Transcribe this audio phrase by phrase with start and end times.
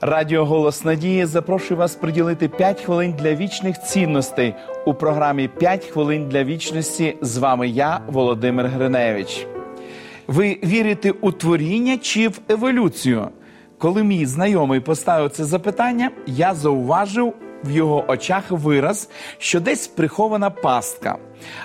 [0.00, 4.54] Радіо Голос Надії запрошує вас приділити 5 хвилин для вічних цінностей
[4.86, 7.16] у програмі «5 хвилин для вічності.
[7.20, 9.46] З вами я, Володимир Гриневич.
[10.26, 13.28] Ви вірите у творіння чи в еволюцію?
[13.78, 17.34] Коли мій знайомий поставив це запитання, я зауважив
[17.66, 21.18] в його очах вираз, що десь прихована пастка.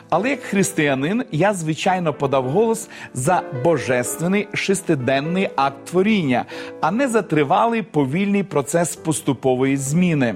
[0.09, 6.45] Але як християнин, я звичайно подав голос за божественний шестиденний акт творіння,
[6.81, 10.35] а не за тривалий повільний процес поступової зміни.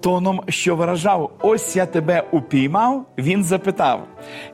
[0.00, 4.06] Тоном, що виражав, ось я тебе упіймав, він запитав: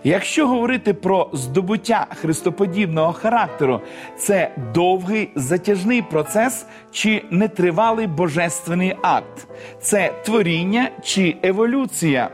[0.04, 3.80] якщо говорити про здобуття христоподібного характеру,
[4.16, 9.46] це довгий затяжний процес чи нетривалий божественний акт,
[9.80, 12.30] це творіння чи еволюція?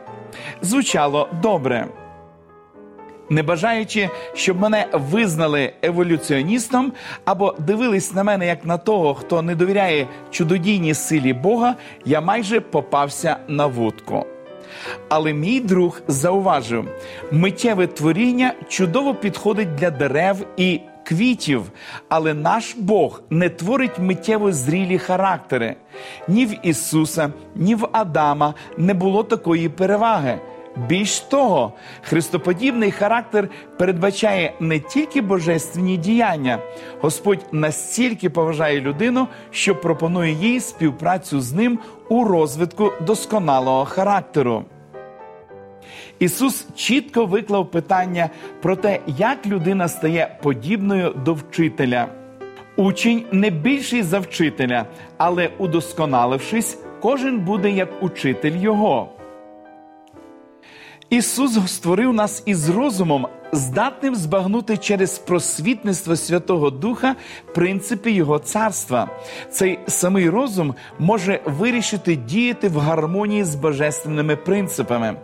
[0.62, 1.86] Звучало добре
[3.30, 6.92] не бажаючи, щоб мене визнали еволюціоністом
[7.24, 12.60] або дивились на мене як на того, хто не довіряє чудодійній силі Бога, я майже
[12.60, 14.26] попався на вудку.
[15.08, 16.88] Але мій друг зауважив,
[17.32, 21.62] миттєве творіння чудово підходить для дерев і квітів,
[22.08, 25.76] але наш Бог не творить миттєво зрілі характери.
[26.28, 30.38] Ні в Ісуса, ні в Адама не було такої переваги.
[30.88, 36.58] Більш того, христоподібний характер передбачає не тільки божественні діяння,
[37.00, 44.64] Господь настільки поважає людину, що пропонує їй співпрацю з ним у розвитку досконалого характеру.
[46.18, 48.30] Ісус чітко виклав питання
[48.62, 52.06] про те, як людина стає подібною до вчителя.
[52.76, 54.86] Учень не більший за вчителя,
[55.16, 59.19] але удосконалившись, кожен буде як учитель його.
[61.10, 67.16] Ісус створив нас із розумом, здатним збагнути через просвітництво Святого Духа
[67.54, 69.08] принципи Його царства.
[69.50, 75.16] Цей самий розум може вирішити діяти в гармонії з божественними принципами.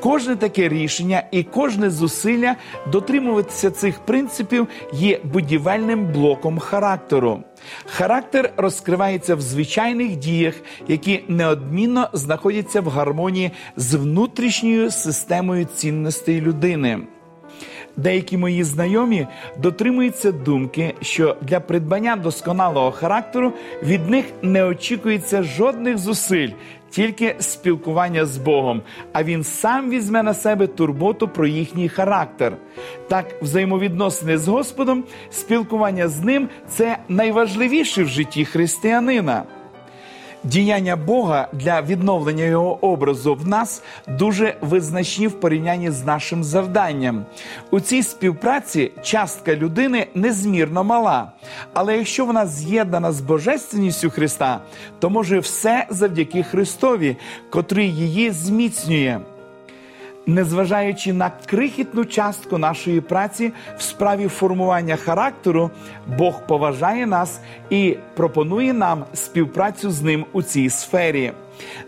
[0.00, 2.56] Кожне таке рішення і кожне зусилля
[2.92, 7.42] дотримуватися цих принципів є будівельним блоком характеру.
[7.86, 10.54] Характер розкривається в звичайних діях,
[10.88, 17.00] які неодмінно знаходяться в гармонії з внутрішньою системою цінностей людини.
[17.96, 19.26] Деякі мої знайомі
[19.58, 26.50] дотримуються думки, що для придбання досконалого характеру від них не очікується жодних зусиль,
[26.90, 28.82] тільки спілкування з Богом,
[29.12, 32.56] а він сам візьме на себе турботу про їхній характер.
[33.08, 39.42] Так, взаємовідносини з Господом, спілкування з ним це найважливіше в житті християнина.
[40.44, 47.24] Діяння Бога для відновлення його образу в нас дуже визначні в порівнянні з нашим завданням.
[47.70, 51.32] У цій співпраці частка людини незмірно мала.
[51.74, 54.60] Але якщо вона з'єднана з божественністю Христа,
[54.98, 57.16] то може все завдяки Христові,
[57.50, 59.20] котрий її зміцнює
[60.26, 65.70] незважаючи на крихітну частку нашої праці в справі формування характеру,
[66.18, 67.40] Бог поважає нас
[67.70, 71.32] і пропонує нам співпрацю з ним у цій сфері.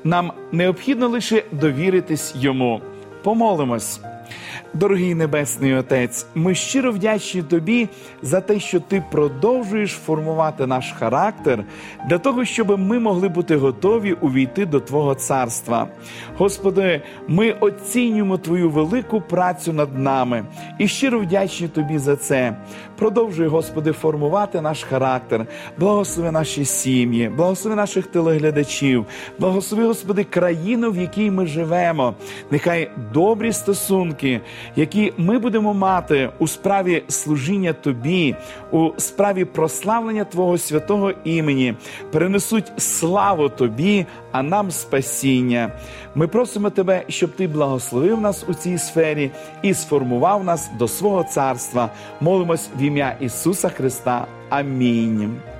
[0.05, 2.81] Нам необхідно лише довіритись йому.
[3.23, 4.01] Помолимось.
[4.75, 7.89] Дорогий Небесний Отець, ми щиро вдячні Тобі
[8.23, 11.65] за те, що Ти продовжуєш формувати наш характер
[12.09, 15.89] для того, щоб ми могли бути готові увійти до Твого царства.
[16.37, 20.45] Господи, ми оцінюємо Твою велику працю над нами
[20.79, 22.57] і щиро вдячні Тобі за це.
[22.99, 25.47] Продовжуй, Господи, формувати наш характер,
[25.79, 29.07] благослови наші сім'ї, благослови наших телеглядачів,
[29.39, 32.15] благослови, Господи, країну, в якій ми живемо.
[32.51, 34.41] Нехай добрі стосунки
[34.77, 38.37] які ми будемо мати у справі служіння Тобі,
[38.71, 41.75] у справі прославлення Твого святого імені,
[42.13, 45.73] перенесуть славу Тобі, а нам спасіння.
[46.15, 49.31] Ми просимо Тебе, щоб Ти благословив нас у цій сфері
[49.63, 51.91] і сформував нас до свого царства.
[52.21, 54.27] Молимось в ім'я Ісуса Христа.
[54.49, 55.56] Амінь.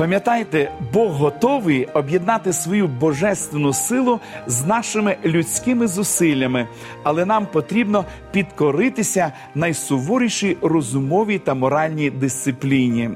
[0.00, 6.68] Пам'ятайте, Бог готовий об'єднати свою божественну силу з нашими людськими зусиллями,
[7.02, 13.10] але нам потрібно підкоритися найсуворішій розумовій та моральній дисципліні.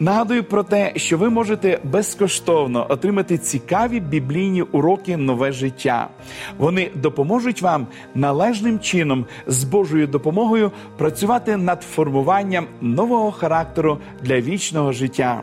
[0.00, 6.08] Нагадую про те, що ви можете безкоштовно отримати цікаві біблійні уроки нове життя.
[6.58, 14.92] Вони допоможуть вам належним чином з Божою допомогою працювати над формуванням нового характеру для вічного
[14.92, 15.42] життя.